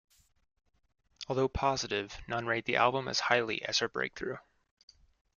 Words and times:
Although 1.27 1.47
positive, 1.49 2.17
none 2.27 2.47
rate 2.47 2.65
the 2.65 2.75
album 2.77 3.07
as 3.07 3.19
highly 3.19 3.61
as 3.63 3.77
her 3.77 3.87
breakthrough. 3.87 4.37